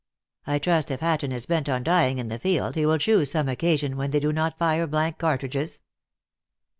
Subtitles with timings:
[0.47, 3.47] "I trust, if Hatton is bent on dying in the field, lie will choose some
[3.47, 5.81] occasion when they do not fire blank cartridges."